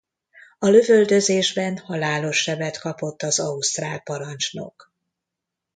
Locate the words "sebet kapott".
2.41-3.21